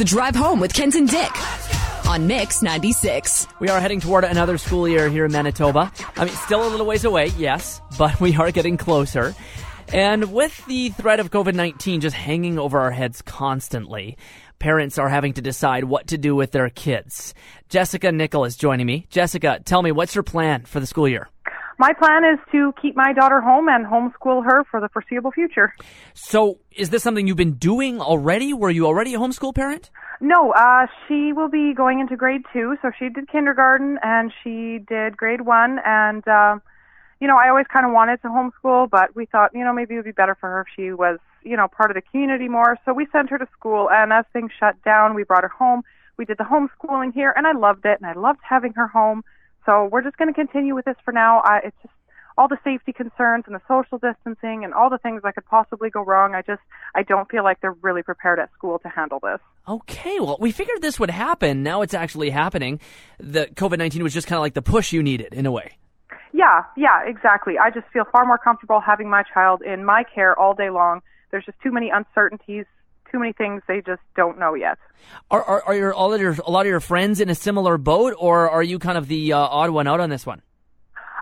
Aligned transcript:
The 0.00 0.06
Drive 0.06 0.34
Home 0.34 0.60
with 0.60 0.72
Kent 0.72 0.94
and 0.94 1.06
Dick 1.06 1.30
on 2.08 2.26
Mix 2.26 2.62
96. 2.62 3.46
We 3.58 3.68
are 3.68 3.78
heading 3.78 4.00
toward 4.00 4.24
another 4.24 4.56
school 4.56 4.88
year 4.88 5.10
here 5.10 5.26
in 5.26 5.32
Manitoba. 5.32 5.92
I 6.16 6.24
mean, 6.24 6.34
still 6.36 6.66
a 6.66 6.70
little 6.70 6.86
ways 6.86 7.04
away, 7.04 7.26
yes, 7.36 7.82
but 7.98 8.18
we 8.18 8.34
are 8.34 8.50
getting 8.50 8.78
closer. 8.78 9.34
And 9.92 10.32
with 10.32 10.64
the 10.64 10.88
threat 10.88 11.20
of 11.20 11.30
COVID 11.30 11.54
19 11.54 12.00
just 12.00 12.16
hanging 12.16 12.58
over 12.58 12.80
our 12.80 12.90
heads 12.90 13.20
constantly, 13.20 14.16
parents 14.58 14.96
are 14.96 15.10
having 15.10 15.34
to 15.34 15.42
decide 15.42 15.84
what 15.84 16.06
to 16.06 16.16
do 16.16 16.34
with 16.34 16.52
their 16.52 16.70
kids. 16.70 17.34
Jessica 17.68 18.10
Nickel 18.10 18.46
is 18.46 18.56
joining 18.56 18.86
me. 18.86 19.06
Jessica, 19.10 19.60
tell 19.62 19.82
me, 19.82 19.92
what's 19.92 20.14
your 20.14 20.24
plan 20.24 20.62
for 20.64 20.80
the 20.80 20.86
school 20.86 21.08
year? 21.08 21.28
My 21.80 21.94
plan 21.94 22.26
is 22.26 22.38
to 22.52 22.74
keep 22.82 22.94
my 22.94 23.14
daughter 23.14 23.40
home 23.40 23.66
and 23.66 23.86
homeschool 23.86 24.44
her 24.44 24.64
for 24.70 24.82
the 24.82 24.90
foreseeable 24.90 25.30
future. 25.30 25.72
So, 26.12 26.58
is 26.72 26.90
this 26.90 27.02
something 27.02 27.26
you've 27.26 27.38
been 27.38 27.54
doing 27.54 28.02
already? 28.02 28.52
Were 28.52 28.68
you 28.68 28.84
already 28.84 29.14
a 29.14 29.18
homeschool 29.18 29.54
parent? 29.54 29.88
No, 30.20 30.50
uh, 30.50 30.88
she 31.08 31.32
will 31.32 31.48
be 31.48 31.72
going 31.72 31.98
into 32.00 32.16
grade 32.16 32.42
two. 32.52 32.76
So 32.82 32.90
she 32.98 33.08
did 33.08 33.30
kindergarten 33.30 33.98
and 34.02 34.30
she 34.44 34.80
did 34.86 35.16
grade 35.16 35.40
one. 35.40 35.78
And, 35.86 36.22
uh, 36.28 36.58
you 37.18 37.26
know, 37.26 37.38
I 37.42 37.48
always 37.48 37.64
kind 37.72 37.86
of 37.86 37.92
wanted 37.92 38.20
to 38.20 38.28
homeschool, 38.28 38.90
but 38.90 39.16
we 39.16 39.24
thought, 39.24 39.52
you 39.54 39.64
know, 39.64 39.72
maybe 39.72 39.94
it 39.94 40.00
would 40.00 40.04
be 40.04 40.12
better 40.12 40.36
for 40.38 40.50
her 40.50 40.60
if 40.60 40.66
she 40.76 40.92
was, 40.92 41.18
you 41.44 41.56
know, 41.56 41.66
part 41.66 41.90
of 41.90 41.94
the 41.94 42.02
community 42.02 42.50
more. 42.50 42.76
So 42.84 42.92
we 42.92 43.06
sent 43.10 43.30
her 43.30 43.38
to 43.38 43.48
school. 43.58 43.88
And 43.90 44.12
as 44.12 44.26
things 44.34 44.50
shut 44.60 44.76
down, 44.84 45.14
we 45.14 45.24
brought 45.24 45.44
her 45.44 45.48
home. 45.48 45.80
We 46.18 46.26
did 46.26 46.36
the 46.36 46.44
homeschooling 46.44 47.14
here 47.14 47.32
and 47.34 47.46
I 47.46 47.52
loved 47.52 47.86
it. 47.86 47.96
And 48.02 48.06
I 48.06 48.12
loved 48.20 48.40
having 48.46 48.74
her 48.74 48.88
home. 48.88 49.24
So 49.70 49.88
we're 49.90 50.02
just 50.02 50.16
going 50.16 50.26
to 50.26 50.34
continue 50.34 50.74
with 50.74 50.84
this 50.84 50.96
for 51.04 51.12
now. 51.12 51.42
I, 51.44 51.60
it's 51.64 51.76
just 51.80 51.94
all 52.36 52.48
the 52.48 52.58
safety 52.64 52.92
concerns 52.92 53.44
and 53.46 53.54
the 53.54 53.60
social 53.68 53.98
distancing 53.98 54.64
and 54.64 54.74
all 54.74 54.90
the 54.90 54.98
things 54.98 55.22
that 55.22 55.36
could 55.36 55.46
possibly 55.46 55.90
go 55.90 56.04
wrong. 56.04 56.34
I 56.34 56.42
just 56.42 56.62
I 56.92 57.04
don't 57.04 57.30
feel 57.30 57.44
like 57.44 57.60
they're 57.60 57.76
really 57.80 58.02
prepared 58.02 58.40
at 58.40 58.52
school 58.52 58.80
to 58.80 58.88
handle 58.88 59.20
this. 59.22 59.38
Okay, 59.68 60.18
well, 60.18 60.38
we 60.40 60.50
figured 60.50 60.82
this 60.82 60.98
would 60.98 61.10
happen. 61.10 61.62
Now 61.62 61.82
it's 61.82 61.94
actually 61.94 62.30
happening. 62.30 62.80
The 63.20 63.46
COVID 63.46 63.78
19 63.78 64.02
was 64.02 64.12
just 64.12 64.26
kind 64.26 64.38
of 64.38 64.42
like 64.42 64.54
the 64.54 64.62
push 64.62 64.92
you 64.92 65.04
needed 65.04 65.34
in 65.34 65.46
a 65.46 65.52
way. 65.52 65.76
Yeah, 66.32 66.64
yeah, 66.76 67.04
exactly. 67.06 67.54
I 67.56 67.70
just 67.70 67.86
feel 67.92 68.04
far 68.10 68.26
more 68.26 68.38
comfortable 68.38 68.80
having 68.80 69.08
my 69.08 69.22
child 69.32 69.62
in 69.62 69.84
my 69.84 70.02
care 70.02 70.36
all 70.36 70.54
day 70.54 70.70
long. 70.70 71.00
There's 71.30 71.44
just 71.44 71.60
too 71.62 71.70
many 71.70 71.90
uncertainties, 71.90 72.64
too 73.10 73.18
many 73.18 73.32
things 73.32 73.62
they 73.66 73.80
just 73.80 74.02
don't 74.16 74.38
know 74.38 74.54
yet. 74.54 74.78
Are 75.30 75.42
are, 75.42 75.62
are 75.64 75.74
your 75.74 75.94
all 75.94 76.12
of 76.12 76.20
your 76.20 76.36
a 76.46 76.50
lot 76.50 76.66
of 76.66 76.70
your 76.70 76.80
friends 76.80 77.20
in 77.20 77.28
a 77.28 77.34
similar 77.34 77.78
boat, 77.78 78.14
or 78.18 78.50
are 78.50 78.62
you 78.62 78.78
kind 78.78 78.98
of 78.98 79.08
the 79.08 79.32
uh, 79.32 79.38
odd 79.38 79.70
one 79.70 79.86
out 79.86 80.00
on 80.00 80.10
this 80.10 80.26
one? 80.26 80.42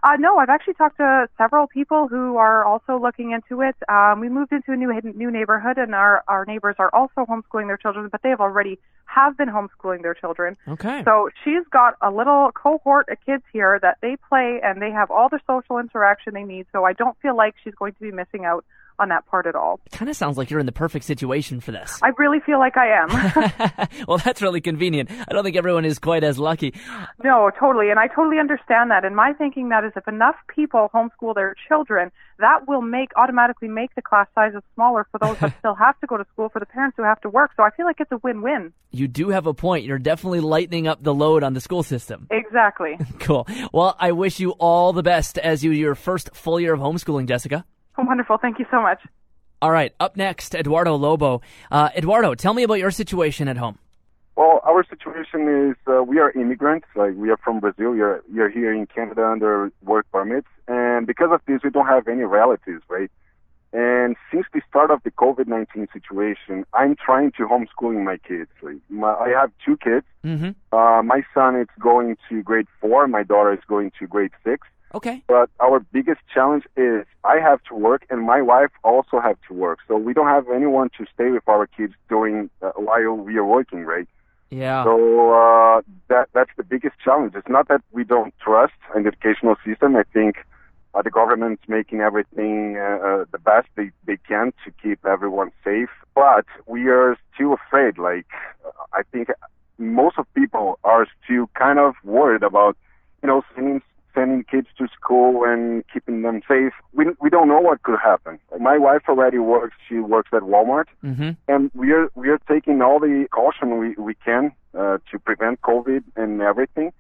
Uh, 0.03 0.17
no, 0.19 0.39
I've 0.39 0.49
actually 0.49 0.75
talked 0.75 0.99
to 0.99 1.29
several 1.37 1.67
people 1.67 2.07
who 2.07 2.37
are 2.37 2.65
also 2.65 2.99
looking 3.01 3.33
into 3.33 3.63
it. 3.63 3.75
Um, 3.89 4.21
we 4.21 4.29
moved 4.29 4.53
into 4.53 4.73
a 4.73 4.77
new 4.77 4.93
new 5.15 5.31
neighborhood, 5.31 5.79
and 5.79 5.95
our 5.95 6.23
our 6.29 6.45
neighbors 6.45 6.77
are 6.79 6.91
also 6.95 7.27
homeschooling 7.29 7.67
their 7.67 7.77
children, 7.77 8.09
but 8.11 8.23
they 8.23 8.29
have 8.29 8.41
already 8.41 8.79
have 9.07 9.37
been 9.37 9.49
homeschooling 9.49 10.03
their 10.03 10.15
children. 10.15 10.57
Okay. 10.69 11.03
So 11.05 11.31
she's 11.43 11.67
got 11.71 11.95
a 12.01 12.11
little 12.11 12.51
cohort 12.53 13.09
of 13.11 13.19
kids 13.25 13.43
here 13.53 13.79
that 13.83 13.99
they 14.01 14.17
play, 14.29 14.61
and 14.63 14.81
they 14.81 14.91
have 14.91 15.11
all 15.11 15.29
the 15.29 15.41
social 15.47 15.79
interaction 15.79 16.35
they 16.35 16.45
need. 16.45 16.67
So 16.73 16.85
I 16.85 16.93
don't 16.93 17.19
feel 17.21 17.37
like 17.37 17.55
she's 17.65 17.75
going 17.75 17.95
to 17.95 18.01
be 18.01 18.13
missing 18.13 18.45
out 18.45 18.65
on 18.99 19.09
that 19.11 19.27
part 19.27 19.47
at 19.47 19.55
all. 19.55 19.81
Kind 19.93 20.11
of 20.11 20.17
sounds 20.17 20.37
like 20.37 20.51
you're 20.51 20.61
in 20.61 20.67
the 20.67 20.73
perfect 20.73 21.05
situation 21.05 21.61
for 21.61 21.73
this. 21.73 21.99
I 22.03 22.11
really 22.19 22.41
feel 22.41 22.59
like 22.59 22.77
I 22.77 22.89
am. 22.89 23.89
well, 24.09 24.19
that's 24.19 24.43
really 24.43 24.61
convenient. 24.61 25.11
I 25.11 25.33
don't 25.33 25.45
think 25.45 25.57
everyone 25.57 25.85
is 25.85 25.99
quite 25.99 26.25
as 26.25 26.39
lucky. 26.39 26.75
No, 27.23 27.51
totally. 27.59 27.91
And 27.91 27.99
I 27.99 28.09
totally 28.09 28.39
understand 28.39 28.91
that. 28.91 29.05
And 29.05 29.15
my 29.15 29.33
thinking 29.33 29.69
that 29.71 29.85
is 29.85 29.93
if 29.97 30.07
enough 30.09 30.37
people 30.55 30.91
homeschool 30.95 31.35
their 31.35 31.55
children, 31.69 32.11
that 32.39 32.69
will 32.69 32.83
make 32.83 33.11
automatically 33.17 33.69
make 33.69 33.95
the 33.95 34.03
class 34.03 34.29
sizes 34.35 34.63
smaller 34.75 35.07
for 35.11 35.19
those 35.19 35.39
that 35.39 35.57
still 35.59 35.75
have 35.75 35.99
to 36.01 36.07
go 36.07 36.17
to 36.17 36.25
school, 36.33 36.49
for 36.49 36.61
the 36.61 36.67
parents 36.67 36.97
who 36.97 37.03
have 37.03 37.21
to 37.23 37.29
work. 37.29 37.51
So 37.57 37.63
I 37.63 37.71
feel 37.71 37.87
like 37.87 38.01
it's 38.01 38.13
a 38.13 38.19
win-win. 38.19 38.73
You 38.91 39.09
do 39.09 39.31
have 39.31 39.47
a 39.47 39.55
point. 39.55 39.85
You're 39.85 39.99
definitely 39.99 40.41
lightening 40.41 40.87
up 40.87 41.03
the 41.03 41.15
load 41.15 41.43
on 41.43 41.55
the 41.55 41.61
school 41.61 41.83
system. 41.83 42.27
Exactly. 42.31 42.99
cool. 43.21 43.47
Well, 43.73 43.97
I 43.99 44.13
wish 44.13 44.41
you 44.41 44.53
all 44.53 44.93
the 44.93 45.03
best 45.03 45.39
as 45.39 45.65
you 45.65 45.71
your 45.73 45.95
first 45.95 46.35
full 46.35 46.61
year 46.61 46.75
of 46.75 46.81
homeschooling, 46.81 47.27
Jessica. 47.27 47.65
Oh, 47.99 48.05
wonderful. 48.05 48.39
Thank 48.39 48.59
you 48.61 48.67
so 48.71 48.81
much. 48.81 49.01
All 49.61 49.73
right. 49.73 49.93
Up 49.99 50.17
next, 50.17 50.55
Eduardo 50.55 50.95
Lobo. 50.95 51.43
Uh, 51.71 51.91
Eduardo, 51.97 52.35
tell 52.35 52.55
me 52.55 52.63
about 52.63 52.79
your 52.79 52.93
situation 52.93 53.49
at 53.49 53.57
home. 53.57 53.77
Well, 54.37 54.61
our 54.63 54.85
situation 54.85 55.71
is 55.71 55.77
uh, 55.93 56.05
we 56.05 56.21
are 56.21 56.31
immigrants. 56.31 56.87
Like 56.95 57.15
we 57.17 57.29
are 57.31 57.37
from 57.39 57.59
Brazil. 57.59 57.97
You're 57.97 58.23
you're 58.33 58.49
here 58.49 58.73
in 58.73 58.87
Canada 58.87 59.27
under 59.27 59.73
work 59.83 60.07
permits, 60.13 60.47
and 60.69 61.09
because 61.09 61.31
of 61.33 61.41
this, 61.49 61.61
we 61.65 61.71
don't 61.71 61.89
have 61.89 62.07
any 62.07 62.23
relatives, 62.23 62.85
right? 62.89 63.11
And 63.73 64.15
since 64.31 64.47
the 64.55 64.61
start 64.69 64.93
of 64.93 65.03
the 65.03 65.11
COVID 65.11 65.49
nineteen 65.49 65.89
situation, 65.93 66.65
I'm 66.73 66.95
trying 66.95 67.33
to 67.33 67.49
homeschooling 67.49 68.05
my 68.05 68.17
kids. 68.19 68.51
Like 68.63 68.77
my, 68.89 69.13
I 69.13 69.31
have 69.31 69.51
two 69.65 69.77
kids. 69.77 70.07
Mm-hmm. 70.25 70.51
Uh, 70.73 71.03
my 71.03 71.23
son 71.35 71.57
is 71.57 71.67
going 71.81 72.17
to 72.29 72.43
grade 72.45 72.69
four. 72.81 73.09
My 73.09 73.25
daughter 73.25 73.53
is 73.53 73.65
going 73.67 73.91
to 73.99 74.07
grade 74.07 74.31
six. 74.45 74.69
Okay. 74.95 75.23
But 75.27 75.51
our 75.61 75.81
biggest 75.81 76.21
challenge 76.33 76.65
is 76.77 77.05
I 77.25 77.37
have 77.41 77.63
to 77.65 77.75
work 77.75 78.07
and 78.11 78.23
my 78.23 78.41
wife 78.41 78.71
also 78.85 79.21
have 79.21 79.37
to 79.49 79.55
work. 79.55 79.81
So 79.87 79.97
we 79.97 80.15
don't 80.15 80.29
have 80.29 80.47
anyone 80.49 80.91
to 80.99 81.05
stay 81.15 81.31
with 81.31 81.47
our 81.47 81.67
kids 81.67 81.95
during 82.09 82.51
uh, 82.63 82.71
while 82.77 83.13
we 83.13 83.37
are 83.37 83.45
working, 83.45 83.85
right? 83.85 84.09
Yeah. 84.51 84.85
So 84.85 85.33
uh, 85.35 85.83
that 86.09 86.29
that's 86.33 86.51
the 86.57 86.65
biggest 86.65 86.97
challenge. 87.05 87.35
It's 87.35 87.49
not 87.49 87.69
that 87.69 87.83
we 87.93 88.05
don't 88.05 88.33
trust 88.41 88.73
an 88.95 89.07
educational 89.07 89.57
system. 89.65 89.95
I 89.95 90.05
think 90.05 90.37
uh, 90.95 91.03
the 91.03 91.11
government's 91.11 91.63
making 91.69 92.01
everything 92.01 92.79
uh, 92.79 92.81
uh, 92.81 93.25
the 93.31 93.39
best 93.39 93.69
they, 93.77 93.91
they 94.07 94.17
can 94.17 94.53
to 94.65 94.73
keep 94.83 95.05
everyone 95.05 95.51
safe. 95.63 95.91
But 96.15 96.47
we 96.67 96.89
are 96.89 97.19
still 97.35 97.55
afraid. 97.55 97.99
Like 97.99 98.27
I 98.95 99.03
think 99.13 99.29
most 99.77 100.19
of 100.19 100.27
people 100.35 100.79
are 100.83 101.07
still 101.23 101.51
kind 101.55 101.79
of 101.79 101.95
worried 102.03 102.43
about, 102.43 102.77
you 103.23 103.29
know, 103.29 103.43
sending 103.55 103.83
sending 104.15 104.45
kids 104.45 104.67
to 104.79 104.89
school 105.19 105.45
and 105.45 105.85
keeping 105.93 106.23
them 106.23 106.41
safe. 106.49 106.73
We 106.93 107.07
we 107.21 107.31
don't 107.31 107.49
know 107.49 107.61
what 107.61 107.83
could 107.83 107.99
happen. 108.03 108.39
My 108.61 108.79
wife 108.79 109.03
already 109.09 109.39
works. 109.39 109.77
She 109.89 109.99
works 109.99 110.31
at 110.33 110.43
Walmart, 110.43 110.87
mm-hmm. 111.05 111.31
and 111.47 111.71
we 111.75 111.93
are 111.93 112.09
we 112.15 112.29
are 112.29 112.39
taking 112.49 112.83
all 112.83 112.99
the 113.01 113.27
caution 113.31 113.79
we 113.79 113.95
we 113.99 114.15
can 114.15 114.53
uh, 114.75 114.99
to 115.11 115.19
prevent 115.19 115.61
COVID 115.63 116.03
and 116.17 116.41
everything. 116.41 116.93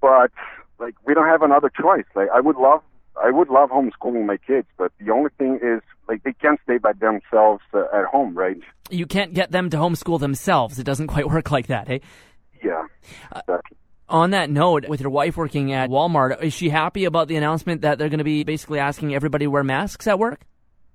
But 0.00 0.30
like 0.78 0.94
we 1.06 1.14
don't 1.14 1.28
have 1.28 1.42
another 1.42 1.70
choice. 1.70 2.06
Like 2.14 2.28
I 2.34 2.40
would 2.40 2.56
love 2.56 2.82
I 3.22 3.30
would 3.30 3.48
love 3.48 3.70
homeschooling 3.70 4.26
my 4.26 4.36
kids, 4.36 4.66
but 4.76 4.92
the 4.98 5.12
only 5.12 5.30
thing 5.38 5.58
is 5.62 5.80
like 6.08 6.22
they 6.24 6.32
can't 6.32 6.60
stay 6.64 6.78
by 6.78 6.92
themselves 6.92 7.62
uh, 7.72 7.84
at 7.92 8.06
home, 8.06 8.36
right? 8.36 8.60
You 8.90 9.06
can't 9.06 9.32
get 9.32 9.50
them 9.50 9.70
to 9.70 9.76
homeschool 9.76 10.20
themselves. 10.20 10.78
It 10.78 10.84
doesn't 10.84 11.06
quite 11.06 11.28
work 11.28 11.50
like 11.50 11.68
that, 11.68 11.88
hey? 11.88 12.00
Yeah, 12.62 12.84
exactly. 13.34 13.76
On 14.14 14.30
that 14.30 14.48
note, 14.48 14.88
with 14.88 15.00
your 15.00 15.10
wife 15.10 15.36
working 15.36 15.72
at 15.72 15.90
Walmart, 15.90 16.40
is 16.40 16.54
she 16.54 16.68
happy 16.68 17.04
about 17.04 17.26
the 17.26 17.34
announcement 17.34 17.80
that 17.80 17.98
they're 17.98 18.08
going 18.08 18.18
to 18.18 18.24
be 18.24 18.44
basically 18.44 18.78
asking 18.78 19.12
everybody 19.12 19.44
to 19.44 19.50
wear 19.50 19.64
masks 19.64 20.06
at 20.06 20.20
work? 20.20 20.46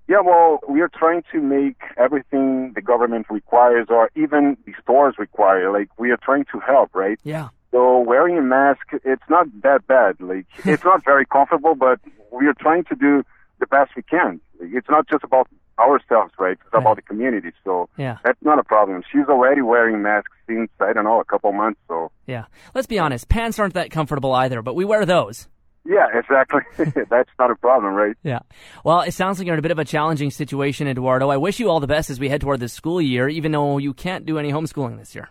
Yeah, 0.08 0.22
well, 0.22 0.62
we 0.70 0.80
are 0.80 0.88
trying 0.88 1.24
to 1.34 1.42
make 1.42 1.76
everything 1.98 2.72
the 2.76 2.82
government 2.82 3.26
requires 3.30 3.88
or 3.90 4.10
even 4.16 4.56
the 4.66 4.72
stores 4.82 5.16
require. 5.18 5.70
Like, 5.70 5.90
we 6.00 6.12
are 6.12 6.18
trying 6.24 6.46
to 6.54 6.62
help, 6.62 6.96
right? 6.96 7.20
Yeah. 7.26 7.50
So 7.72 8.00
wearing 8.00 8.38
a 8.38 8.42
mask, 8.42 8.88
it's 9.04 9.30
not 9.30 9.48
that 9.64 9.86
bad. 9.86 10.16
Like, 10.22 10.46
it's 10.64 10.86
not 10.86 11.04
very 11.04 11.26
comfortable, 11.26 11.76
but 11.76 12.00
we 12.32 12.48
are 12.48 12.56
trying 12.58 12.86
to 12.86 12.96
do 12.96 13.24
the 13.60 13.68
best 13.68 13.98
we 13.98 14.04
can. 14.04 14.40
It's 14.62 14.88
not 14.90 15.10
just 15.10 15.26
about 15.26 15.50
ourselves, 15.80 16.34
right? 16.40 16.54
It's 16.54 16.70
Yeah. 16.74 16.80
about 16.82 16.96
the 16.98 17.02
community. 17.02 17.52
So 17.64 17.90
Yeah. 17.98 18.18
that's 18.24 18.42
not 18.44 18.60
a 18.60 18.64
problem. 18.64 19.02
She's 19.12 19.26
already 19.28 19.62
wearing 19.62 20.02
masks 20.02 20.32
since, 20.48 20.70
I 20.80 20.94
don't 20.94 21.06
know, 21.06 21.20
a 21.20 21.26
couple 21.26 21.52
months. 21.54 21.80
So 21.88 22.12
Yeah. 22.28 22.46
Let's 22.76 22.88
be 22.88 23.00
honest, 23.00 23.30
pants 23.30 23.60
aren't 23.60 23.74
that 23.76 23.92
comfortable 23.92 24.34
either, 24.34 24.62
but 24.62 24.76
we 24.76 24.86
wear 24.86 25.06
those. 25.06 25.48
yeah, 25.86 26.06
exactly. 26.14 26.62
that's 27.10 27.30
not 27.40 27.50
a 27.50 27.56
problem, 27.56 27.94
right? 27.96 28.16
Yeah. 28.22 28.40
Well, 28.84 29.02
it 29.02 29.14
sounds 29.14 29.40
like 29.40 29.46
you're 29.48 29.56
in 29.56 29.60
a 29.60 29.64
bit 29.64 29.72
of 29.72 29.80
a 29.80 29.86
challenging 29.86 30.30
situation, 30.30 30.88
Eduardo. 30.88 31.30
I 31.30 31.38
wish 31.38 31.60
you 31.60 31.70
all 31.70 31.80
the 31.80 31.88
best 31.88 32.10
as 32.10 32.20
we 32.20 32.30
head 32.30 32.42
toward 32.42 32.60
this 32.60 32.74
school 32.74 33.02
year, 33.02 33.28
even 33.28 33.52
though 33.54 33.78
you 33.80 33.94
can't 33.94 34.26
do 34.26 34.38
any 34.38 34.52
homeschooling 34.52 34.98
this 35.00 35.16
year. 35.16 35.30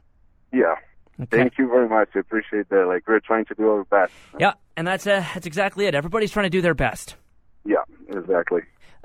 Yeah. 0.52 0.74
Okay. 1.20 1.36
Thank 1.36 1.58
you 1.58 1.68
very 1.68 1.88
much. 1.88 2.08
I 2.14 2.20
appreciate 2.20 2.68
that. 2.70 2.86
Like, 2.86 3.06
we're 3.08 3.18
trying 3.20 3.44
to 3.46 3.54
do 3.54 3.68
our 3.68 3.84
best. 3.84 4.12
Yeah, 4.38 4.52
and 4.76 4.86
that's 4.86 5.04
uh, 5.06 5.24
that's 5.34 5.46
exactly 5.46 5.86
it. 5.86 5.94
Everybody's 5.96 6.30
trying 6.30 6.44
to 6.44 6.50
do 6.50 6.60
their 6.62 6.74
best. 6.74 7.16
Yeah, 7.64 7.82
exactly. 8.08 8.60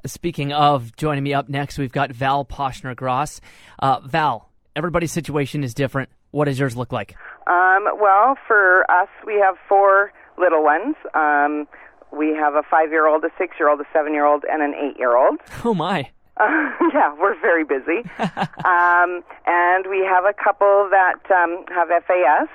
Speaking 0.05 0.51
of, 0.51 0.95
joining 0.97 1.23
me 1.23 1.33
up 1.33 1.47
next, 1.47 1.77
we've 1.77 1.91
got 1.91 2.11
Val 2.11 2.43
Poshner 2.43 2.93
Gross. 2.93 3.39
Uh, 3.79 4.01
Val, 4.01 4.49
everybody's 4.75 5.13
situation 5.13 5.63
is 5.63 5.73
different. 5.73 6.09
What 6.31 6.45
does 6.45 6.59
yours 6.59 6.75
look 6.75 6.91
like? 6.91 7.15
Um, 7.47 7.87
well, 8.01 8.35
for 8.45 8.89
us, 8.91 9.07
we 9.25 9.35
have 9.35 9.55
four 9.69 10.11
little 10.37 10.61
ones. 10.63 10.95
Um, 11.13 11.67
we 12.11 12.35
have 12.35 12.55
a 12.55 12.63
five-year-old, 12.69 13.23
a 13.23 13.29
six-year-old, 13.37 13.79
a 13.79 13.85
seven-year-old, 13.93 14.43
and 14.51 14.61
an 14.61 14.73
eight-year-old. 14.75 15.39
Oh 15.65 15.73
my. 15.73 16.09
Uh, 16.35 16.45
yeah, 16.93 17.15
we're 17.17 17.39
very 17.39 17.63
busy. 17.63 18.03
um, 18.19 19.23
and 19.45 19.87
we 19.89 19.99
have 19.99 20.25
a 20.25 20.33
couple 20.33 20.89
that 20.91 21.21
um, 21.31 21.63
have 21.69 21.87
FAS, 22.05 22.49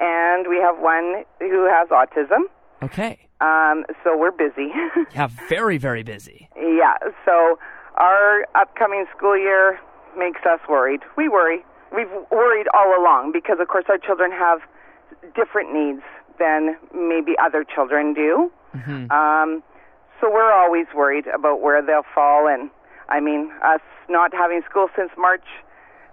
and 0.00 0.46
we 0.48 0.56
have 0.56 0.78
one 0.78 1.24
who 1.40 1.68
has 1.68 1.88
autism. 1.88 2.44
Okay. 2.82 3.18
Um, 3.40 3.84
so 4.04 4.16
we're 4.16 4.30
busy. 4.32 4.70
Yeah, 5.14 5.28
very, 5.48 5.76
very 5.78 6.02
busy. 6.02 6.48
yeah, 6.56 6.94
so 7.24 7.58
our 7.96 8.46
upcoming 8.54 9.04
school 9.16 9.36
year 9.36 9.78
makes 10.16 10.40
us 10.46 10.60
worried. 10.68 11.00
We 11.16 11.28
worry. 11.28 11.64
we've 11.94 12.08
worried 12.30 12.66
all 12.72 12.98
along 12.98 13.32
because, 13.32 13.58
of 13.60 13.68
course, 13.68 13.84
our 13.88 13.98
children 13.98 14.30
have 14.32 14.60
different 15.34 15.72
needs 15.74 16.02
than 16.38 16.76
maybe 16.94 17.32
other 17.42 17.64
children 17.64 18.14
do. 18.14 18.50
Hmm. 18.72 19.10
Um, 19.10 19.62
so 20.20 20.30
we're 20.32 20.52
always 20.52 20.86
worried 20.94 21.26
about 21.26 21.60
where 21.60 21.84
they'll 21.84 22.08
fall. 22.14 22.48
And 22.48 22.70
I 23.08 23.20
mean, 23.20 23.50
us 23.62 23.80
not 24.08 24.32
having 24.32 24.62
school 24.68 24.88
since 24.96 25.10
March 25.18 25.44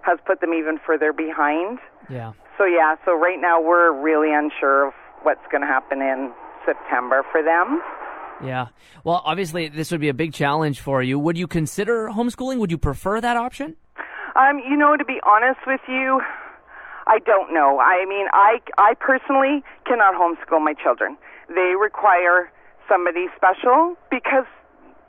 has 0.02 0.18
put 0.26 0.40
them 0.40 0.52
even 0.52 0.78
further 0.86 1.12
behind. 1.12 1.78
Yeah. 2.10 2.32
So 2.58 2.64
yeah, 2.66 2.96
so 3.06 3.16
right 3.18 3.40
now 3.40 3.60
we're 3.62 3.92
really 3.92 4.32
unsure 4.34 4.88
of 4.88 4.94
what's 5.22 5.44
going 5.50 5.62
to 5.62 5.66
happen 5.66 6.02
in 6.02 6.32
September 6.64 7.22
for 7.30 7.42
them. 7.42 7.80
Yeah. 8.42 8.68
Well, 9.04 9.22
obviously, 9.24 9.68
this 9.68 9.90
would 9.90 10.00
be 10.00 10.08
a 10.08 10.14
big 10.14 10.32
challenge 10.32 10.80
for 10.80 11.02
you. 11.02 11.18
Would 11.18 11.36
you 11.36 11.46
consider 11.46 12.08
homeschooling? 12.08 12.58
Would 12.58 12.70
you 12.70 12.78
prefer 12.78 13.20
that 13.20 13.36
option? 13.36 13.76
Um, 14.36 14.58
you 14.58 14.76
know, 14.76 14.96
to 14.96 15.04
be 15.04 15.20
honest 15.26 15.60
with 15.66 15.80
you, 15.88 16.22
I 17.06 17.18
don't 17.18 17.52
know. 17.52 17.80
I 17.80 18.06
mean, 18.06 18.26
I 18.32 18.60
I 18.78 18.94
personally 18.94 19.62
cannot 19.86 20.14
homeschool 20.14 20.62
my 20.62 20.74
children. 20.74 21.18
They 21.48 21.74
require 21.78 22.50
somebody 22.88 23.26
special 23.36 23.96
because 24.10 24.46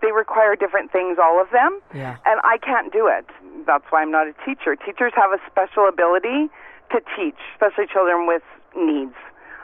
they 0.02 0.12
require 0.12 0.56
different 0.56 0.92
things, 0.92 1.18
all 1.22 1.40
of 1.42 1.50
them. 1.52 1.80
Yeah. 1.94 2.18
And 2.26 2.42
I 2.44 2.58
can't 2.58 2.92
do 2.92 3.08
it. 3.08 3.26
That's 3.66 3.86
why 3.92 4.02
I'm 4.02 4.12
not 4.12 4.28
a 4.28 4.34
teacher. 4.46 4.76
Teachers 4.76 5.14
have 5.16 5.32
a 5.32 5.40
special 5.50 5.88
ability 5.88 6.50
to 6.92 7.00
teach, 7.16 7.38
especially 7.54 7.86
children 7.92 8.28
with 8.28 8.44
needs. 8.76 9.16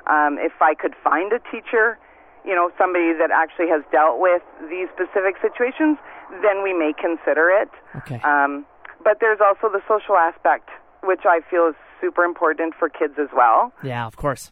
Um, 0.09 0.37
if 0.39 0.53
I 0.61 0.73
could 0.73 0.95
find 1.03 1.31
a 1.33 1.39
teacher, 1.51 1.99
you 2.45 2.55
know, 2.55 2.71
somebody 2.77 3.11
that 3.13 3.29
actually 3.31 3.67
has 3.67 3.83
dealt 3.91 4.19
with 4.19 4.41
these 4.69 4.87
specific 4.95 5.35
situations, 5.41 5.97
then 6.41 6.63
we 6.63 6.73
may 6.73 6.93
consider 6.95 7.49
it. 7.51 7.69
Okay. 7.97 8.21
Um, 8.23 8.65
but 9.03 9.17
there's 9.19 9.39
also 9.43 9.71
the 9.71 9.81
social 9.87 10.15
aspect, 10.15 10.69
which 11.03 11.21
I 11.25 11.41
feel 11.49 11.67
is 11.67 11.75
super 11.99 12.23
important 12.23 12.73
for 12.77 12.89
kids 12.89 13.15
as 13.19 13.29
well. 13.35 13.73
yeah, 13.83 14.05
of 14.05 14.15
course. 14.15 14.51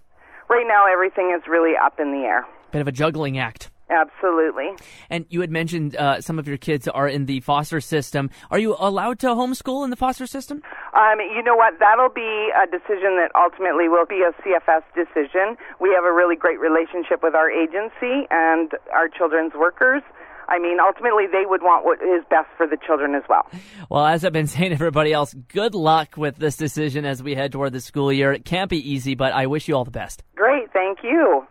Right 0.49 0.65
now, 0.67 0.85
everything 0.91 1.33
is 1.35 1.47
really 1.47 1.73
up 1.75 1.99
in 1.99 2.11
the 2.11 2.19
air. 2.19 2.45
Bit 2.71 2.81
of 2.81 2.87
a 2.87 2.91
juggling 2.91 3.37
act. 3.37 3.71
Absolutely. 3.89 4.69
And 5.09 5.25
you 5.29 5.41
had 5.41 5.51
mentioned 5.51 5.95
uh, 5.95 6.19
some 6.21 6.39
of 6.39 6.47
your 6.47 6.57
kids 6.57 6.87
are 6.87 7.07
in 7.07 7.27
the 7.27 7.39
foster 7.41 7.79
system. 7.79 8.31
Are 8.49 8.57
you 8.57 8.75
allowed 8.79 9.19
to 9.19 9.27
homeschool 9.27 9.83
in 9.83 9.91
the 9.91 9.95
foster 9.95 10.25
system? 10.25 10.63
Um, 10.93 11.19
you 11.19 11.43
know 11.43 11.55
what? 11.55 11.75
That'll 11.79 12.09
be 12.09 12.49
a 12.55 12.65
decision 12.65 13.17
that 13.21 13.29
ultimately 13.35 13.87
will 13.87 14.05
be 14.05 14.23
a 14.25 14.33
CFS 14.41 14.81
decision. 14.95 15.57
We 15.79 15.91
have 15.93 16.03
a 16.03 16.11
really 16.11 16.35
great 16.35 16.59
relationship 16.59 17.21
with 17.21 17.35
our 17.35 17.49
agency 17.49 18.27
and 18.31 18.71
our 18.91 19.07
children's 19.07 19.53
workers. 19.53 20.01
I 20.47 20.59
mean, 20.59 20.77
ultimately, 20.79 21.25
they 21.31 21.45
would 21.45 21.61
want 21.63 21.85
what 21.85 22.01
is 22.01 22.23
best 22.29 22.47
for 22.55 22.67
the 22.67 22.77
children 22.77 23.15
as 23.15 23.23
well. 23.27 23.47
Well, 23.89 24.05
as 24.05 24.23
I've 24.23 24.33
been 24.33 24.47
saying 24.55 24.69
to 24.69 24.75
everybody 24.75 25.13
else, 25.13 25.33
good 25.33 25.75
luck 25.75 26.17
with 26.17 26.37
this 26.37 26.57
decision 26.57 27.05
as 27.05 27.21
we 27.21 27.35
head 27.35 27.51
toward 27.51 27.73
the 27.73 27.81
school 27.81 28.11
year. 28.11 28.31
It 28.31 28.45
can't 28.45 28.69
be 28.69 28.77
easy, 28.77 29.15
but 29.15 29.33
I 29.33 29.47
wish 29.47 29.67
you 29.67 29.75
all 29.75 29.85
the 29.85 29.91
best. 29.91 30.23
Great, 30.35 30.71
thank 30.71 30.99
you. 31.03 31.45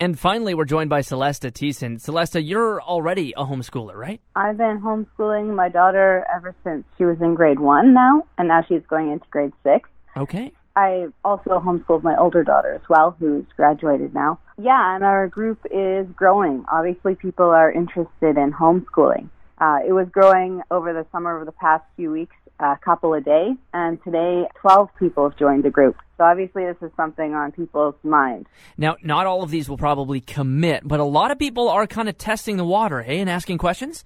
And 0.00 0.16
finally, 0.16 0.54
we're 0.54 0.64
joined 0.64 0.90
by 0.90 1.00
Celesta 1.00 1.50
Thiessen. 1.50 1.96
Celesta, 2.00 2.40
you're 2.40 2.80
already 2.80 3.34
a 3.36 3.44
homeschooler, 3.44 3.94
right? 3.94 4.20
I've 4.36 4.56
been 4.56 4.80
homeschooling 4.80 5.56
my 5.56 5.68
daughter 5.68 6.24
ever 6.32 6.54
since 6.62 6.84
she 6.96 7.04
was 7.04 7.20
in 7.20 7.34
grade 7.34 7.58
one 7.58 7.94
now, 7.94 8.22
and 8.38 8.46
now 8.46 8.62
she's 8.68 8.82
going 8.88 9.10
into 9.10 9.26
grade 9.30 9.52
six. 9.64 9.90
Okay. 10.16 10.52
I 10.76 11.08
also 11.24 11.58
homeschooled 11.58 12.04
my 12.04 12.16
older 12.16 12.44
daughter 12.44 12.74
as 12.74 12.88
well, 12.88 13.16
who's 13.18 13.44
graduated 13.56 14.14
now. 14.14 14.38
Yeah, 14.56 14.94
and 14.94 15.02
our 15.02 15.26
group 15.26 15.58
is 15.68 16.06
growing. 16.14 16.64
Obviously, 16.70 17.16
people 17.16 17.46
are 17.46 17.72
interested 17.72 18.36
in 18.36 18.52
homeschooling. 18.52 19.28
Uh, 19.60 19.78
it 19.84 19.92
was 19.92 20.06
growing 20.12 20.62
over 20.70 20.92
the 20.92 21.06
summer, 21.10 21.34
over 21.34 21.44
the 21.44 21.50
past 21.50 21.82
few 21.96 22.12
weeks, 22.12 22.36
a 22.60 22.76
couple 22.84 23.14
a 23.14 23.20
day, 23.20 23.54
and 23.72 24.02
today 24.02 24.46
12 24.60 24.88
people 24.98 25.28
have 25.28 25.38
joined 25.38 25.64
the 25.64 25.70
group. 25.70 25.96
So 26.16 26.24
obviously, 26.24 26.64
this 26.64 26.76
is 26.82 26.90
something 26.96 27.34
on 27.34 27.52
people's 27.52 27.94
mind. 28.02 28.46
Now, 28.76 28.96
not 29.02 29.26
all 29.26 29.42
of 29.42 29.50
these 29.50 29.68
will 29.68 29.76
probably 29.78 30.20
commit, 30.20 30.82
but 30.84 30.98
a 31.00 31.04
lot 31.04 31.30
of 31.30 31.38
people 31.38 31.68
are 31.68 31.86
kind 31.86 32.08
of 32.08 32.18
testing 32.18 32.56
the 32.56 32.64
water, 32.64 33.02
hey, 33.02 33.20
and 33.20 33.30
asking 33.30 33.58
questions. 33.58 34.04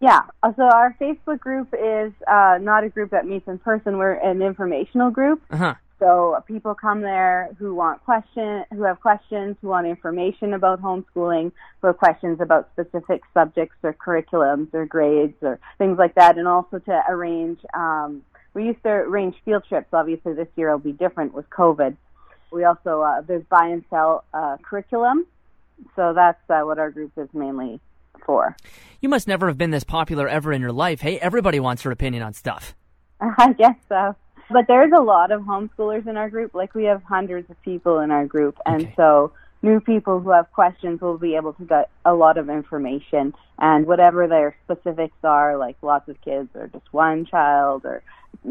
Yeah. 0.00 0.22
uh, 0.42 0.52
So 0.56 0.62
our 0.62 0.96
Facebook 1.00 1.40
group 1.40 1.74
is 1.74 2.12
uh, 2.26 2.58
not 2.60 2.84
a 2.84 2.88
group 2.88 3.10
that 3.10 3.26
meets 3.26 3.48
in 3.48 3.58
person. 3.58 3.98
We're 3.98 4.12
an 4.12 4.42
informational 4.42 5.10
group. 5.10 5.42
Uh 5.50 5.56
huh. 5.56 5.74
So 5.98 6.42
people 6.46 6.74
come 6.74 7.00
there 7.00 7.48
who 7.58 7.74
want 7.74 8.04
question, 8.04 8.64
who 8.72 8.82
have 8.82 9.00
questions, 9.00 9.56
who 9.62 9.68
want 9.68 9.86
information 9.86 10.52
about 10.52 10.82
homeschooling, 10.82 11.52
who 11.80 11.86
have 11.86 11.96
questions 11.96 12.40
about 12.40 12.68
specific 12.72 13.22
subjects 13.32 13.76
or 13.82 13.94
curriculums 13.94 14.72
or 14.74 14.84
grades 14.84 15.36
or 15.40 15.58
things 15.78 15.98
like 15.98 16.14
that, 16.16 16.36
and 16.36 16.46
also 16.46 16.78
to 16.80 17.02
arrange. 17.08 17.60
Um, 17.72 18.22
we 18.52 18.66
used 18.66 18.82
to 18.82 18.90
arrange 18.90 19.36
field 19.44 19.64
trips. 19.68 19.88
Obviously, 19.92 20.34
this 20.34 20.48
year 20.56 20.70
will 20.70 20.78
be 20.78 20.92
different 20.92 21.32
with 21.32 21.48
COVID. 21.48 21.96
We 22.52 22.64
also 22.64 23.00
uh, 23.00 23.22
there's 23.22 23.44
buy 23.44 23.68
and 23.68 23.84
sell 23.88 24.24
uh, 24.34 24.58
curriculum, 24.62 25.26
so 25.94 26.12
that's 26.14 26.38
uh, 26.50 26.60
what 26.60 26.78
our 26.78 26.90
group 26.90 27.12
is 27.16 27.28
mainly 27.32 27.80
for. 28.24 28.54
You 29.00 29.08
must 29.08 29.26
never 29.26 29.46
have 29.46 29.56
been 29.56 29.70
this 29.70 29.84
popular 29.84 30.28
ever 30.28 30.52
in 30.52 30.60
your 30.60 30.72
life. 30.72 31.00
Hey, 31.00 31.18
everybody 31.18 31.58
wants 31.58 31.84
your 31.84 31.92
opinion 31.92 32.22
on 32.22 32.34
stuff. 32.34 32.74
I 33.20 33.54
guess 33.54 33.76
so. 33.88 34.14
But 34.50 34.66
there's 34.68 34.92
a 34.96 35.00
lot 35.02 35.32
of 35.32 35.42
homeschoolers 35.42 36.06
in 36.06 36.16
our 36.16 36.30
group. 36.30 36.54
Like 36.54 36.74
we 36.74 36.84
have 36.84 37.02
hundreds 37.02 37.50
of 37.50 37.60
people 37.62 37.98
in 38.00 38.10
our 38.10 38.26
group, 38.26 38.58
and 38.64 38.84
Okay. 38.84 38.94
so 38.96 39.32
new 39.62 39.80
people 39.80 40.20
who 40.20 40.30
have 40.30 40.50
questions 40.52 41.00
will 41.00 41.18
be 41.18 41.34
able 41.34 41.52
to 41.54 41.64
get 41.64 41.90
a 42.04 42.14
lot 42.14 42.38
of 42.38 42.48
information 42.48 43.34
and 43.58 43.86
whatever 43.86 44.28
their 44.28 44.54
specifics 44.64 45.16
are, 45.24 45.56
like 45.56 45.76
lots 45.82 46.08
of 46.08 46.20
kids 46.20 46.48
or 46.54 46.68
just 46.68 46.84
one 46.92 47.24
child 47.24 47.84
or 47.84 48.02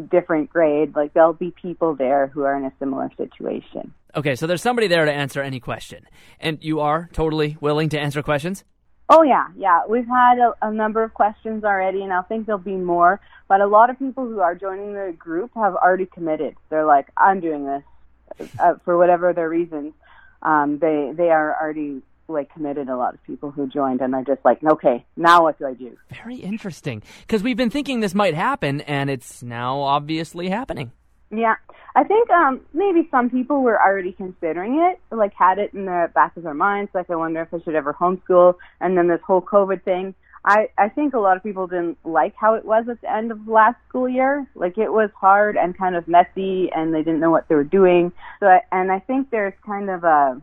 different 0.09 0.49
grade, 0.49 0.95
like 0.95 1.13
there'll 1.13 1.31
be 1.33 1.51
people 1.51 1.95
there 1.95 2.27
who 2.27 2.43
are 2.43 2.57
in 2.57 2.65
a 2.65 2.73
similar 2.79 3.09
situation. 3.17 3.93
Okay, 4.15 4.35
so 4.35 4.47
there's 4.47 4.61
somebody 4.61 4.87
there 4.87 5.05
to 5.05 5.13
answer 5.13 5.41
any 5.41 5.59
question. 5.59 6.05
And 6.39 6.57
you 6.61 6.79
are 6.79 7.09
totally 7.13 7.57
willing 7.61 7.89
to 7.89 7.99
answer 7.99 8.21
questions? 8.23 8.63
Oh 9.09 9.21
yeah, 9.21 9.47
yeah. 9.55 9.81
We've 9.87 10.07
had 10.07 10.39
a, 10.39 10.53
a 10.61 10.71
number 10.71 11.03
of 11.03 11.13
questions 11.13 11.63
already, 11.63 12.01
and 12.01 12.11
I 12.11 12.21
think 12.23 12.45
there'll 12.45 12.59
be 12.59 12.75
more. 12.75 13.19
But 13.47 13.61
a 13.61 13.67
lot 13.67 13.89
of 13.89 13.99
people 13.99 14.25
who 14.25 14.39
are 14.39 14.55
joining 14.55 14.93
the 14.93 15.15
group 15.17 15.51
have 15.55 15.75
already 15.75 16.07
committed. 16.07 16.55
They're 16.69 16.85
like, 16.85 17.07
"I'm 17.15 17.39
doing 17.39 17.65
this," 17.65 18.49
uh, 18.59 18.75
for 18.83 18.97
whatever 18.97 19.31
their 19.33 19.49
reasons. 19.49 19.93
Um, 20.41 20.79
they 20.79 21.11
they 21.15 21.29
are 21.29 21.55
already 21.61 22.01
like 22.27 22.51
committed. 22.51 22.89
A 22.89 22.97
lot 22.97 23.13
of 23.13 23.23
people 23.23 23.51
who 23.51 23.67
joined 23.67 24.01
and 24.01 24.15
are 24.15 24.23
just 24.23 24.43
like, 24.43 24.63
"Okay, 24.63 25.05
now 25.15 25.43
what 25.43 25.59
do 25.59 25.67
I 25.67 25.75
do?" 25.75 25.95
Very 26.09 26.37
interesting. 26.37 27.03
Because 27.21 27.43
we've 27.43 27.57
been 27.57 27.69
thinking 27.69 27.99
this 27.99 28.15
might 28.15 28.33
happen, 28.33 28.81
and 28.81 29.11
it's 29.11 29.43
now 29.43 29.81
obviously 29.81 30.49
happening. 30.49 30.91
Yeah, 31.29 31.55
I 31.95 32.03
think 32.03 32.29
um, 32.29 32.59
maybe 32.73 33.07
some 33.09 33.29
people 33.29 33.61
were 33.61 33.81
already 33.81 34.11
considering 34.11 34.79
it, 34.79 34.99
like 35.15 35.33
had 35.33 35.59
it 35.59 35.73
in 35.73 35.85
the 35.85 36.11
back 36.13 36.35
of 36.35 36.43
their 36.43 36.53
minds, 36.53 36.91
like 36.93 37.09
I 37.09 37.15
wonder 37.15 37.41
if 37.41 37.53
I 37.53 37.63
should 37.63 37.75
ever 37.75 37.93
homeschool. 37.93 38.55
And 38.81 38.97
then 38.97 39.07
this 39.07 39.21
whole 39.25 39.41
COVID 39.41 39.81
thing, 39.83 40.13
I 40.43 40.67
I 40.77 40.89
think 40.89 41.13
a 41.13 41.19
lot 41.19 41.37
of 41.37 41.43
people 41.43 41.67
didn't 41.67 41.97
like 42.03 42.35
how 42.35 42.55
it 42.55 42.65
was 42.65 42.87
at 42.89 42.99
the 42.99 43.11
end 43.11 43.31
of 43.31 43.47
last 43.47 43.77
school 43.87 44.09
year. 44.09 44.45
Like 44.55 44.77
it 44.77 44.91
was 44.91 45.09
hard 45.19 45.55
and 45.55 45.75
kind 45.77 45.95
of 45.95 46.05
messy, 46.07 46.69
and 46.75 46.93
they 46.93 47.01
didn't 47.01 47.21
know 47.21 47.31
what 47.31 47.47
they 47.47 47.55
were 47.55 47.63
doing. 47.63 48.11
So, 48.41 48.47
I, 48.47 48.61
and 48.73 48.91
I 48.91 48.99
think 48.99 49.31
there's 49.31 49.53
kind 49.65 49.89
of 49.89 50.03
a 50.03 50.41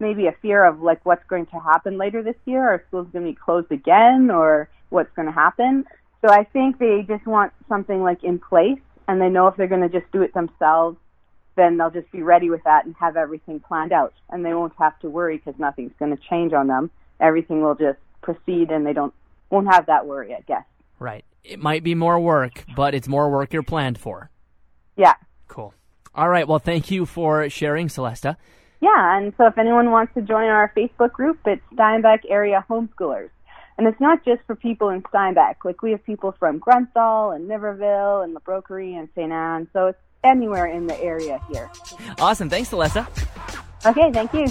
maybe 0.00 0.26
a 0.26 0.32
fear 0.40 0.64
of 0.64 0.80
like 0.80 1.04
what's 1.04 1.26
going 1.28 1.46
to 1.46 1.60
happen 1.60 1.98
later 1.98 2.22
this 2.22 2.36
year. 2.46 2.62
Are 2.62 2.82
schools 2.88 3.08
going 3.12 3.26
to 3.26 3.32
be 3.32 3.36
closed 3.36 3.70
again, 3.70 4.30
or 4.30 4.70
what's 4.88 5.14
going 5.14 5.26
to 5.26 5.32
happen? 5.32 5.84
So 6.20 6.32
I 6.32 6.44
think 6.44 6.78
they 6.78 7.04
just 7.06 7.26
want 7.26 7.52
something 7.68 8.02
like 8.02 8.24
in 8.24 8.40
place, 8.40 8.80
and 9.08 9.20
they 9.20 9.28
know 9.28 9.48
if 9.48 9.56
they're 9.56 9.66
going 9.66 9.88
to 9.88 10.00
just 10.00 10.10
do 10.12 10.22
it 10.22 10.34
themselves, 10.34 10.98
then 11.56 11.76
they'll 11.76 11.90
just 11.90 12.10
be 12.12 12.22
ready 12.22 12.50
with 12.50 12.62
that 12.64 12.84
and 12.84 12.94
have 13.00 13.16
everything 13.16 13.58
planned 13.58 13.92
out, 13.92 14.14
and 14.30 14.44
they 14.44 14.54
won't 14.54 14.74
have 14.78 14.96
to 15.00 15.08
worry 15.08 15.38
because 15.38 15.58
nothing's 15.58 15.92
going 15.98 16.16
to 16.16 16.22
change 16.30 16.52
on 16.52 16.68
them. 16.68 16.90
Everything 17.18 17.62
will 17.62 17.74
just 17.74 17.98
proceed, 18.22 18.70
and 18.70 18.86
they 18.86 18.92
don't 18.92 19.12
won't 19.50 19.66
have 19.72 19.86
that 19.86 20.06
worry, 20.06 20.34
I 20.34 20.42
guess. 20.42 20.64
Right. 20.98 21.24
It 21.42 21.58
might 21.58 21.82
be 21.82 21.94
more 21.94 22.20
work, 22.20 22.64
but 22.76 22.94
it's 22.94 23.08
more 23.08 23.30
work 23.30 23.52
you're 23.52 23.62
planned 23.62 23.98
for. 23.98 24.30
Yeah. 24.96 25.14
Cool. 25.48 25.72
All 26.14 26.28
right. 26.28 26.46
Well, 26.46 26.58
thank 26.58 26.90
you 26.90 27.06
for 27.06 27.48
sharing, 27.48 27.88
Celesta. 27.88 28.36
Yeah, 28.80 29.16
and 29.16 29.32
so 29.36 29.46
if 29.46 29.58
anyone 29.58 29.90
wants 29.90 30.14
to 30.14 30.20
join 30.20 30.44
our 30.44 30.72
Facebook 30.76 31.12
group, 31.12 31.38
it's 31.46 31.62
Steinbach 31.72 32.20
Area 32.28 32.64
Homeschoolers. 32.68 33.30
And 33.78 33.86
it's 33.86 34.00
not 34.00 34.24
just 34.24 34.42
for 34.46 34.56
people 34.56 34.88
in 34.88 35.04
Steinbach. 35.08 35.64
Like 35.64 35.82
we 35.82 35.92
have 35.92 36.04
people 36.04 36.34
from 36.38 36.58
Grunthal 36.58 37.34
and 37.34 37.48
Niverville 37.48 38.24
and 38.24 38.34
La 38.34 38.40
Broquerie 38.40 38.98
and 38.98 39.08
St. 39.14 39.30
Anne. 39.30 39.68
So 39.72 39.86
it's 39.86 39.98
anywhere 40.24 40.66
in 40.66 40.88
the 40.88 41.00
area 41.00 41.40
here. 41.50 41.70
Awesome. 42.18 42.50
Thanks, 42.50 42.70
Celesta. 42.70 43.06
Okay, 43.86 44.10
thank 44.12 44.34
you. 44.34 44.48